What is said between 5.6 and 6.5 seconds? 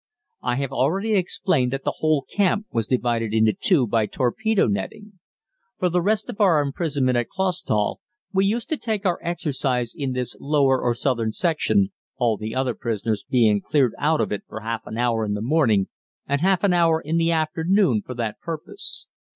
For the rest of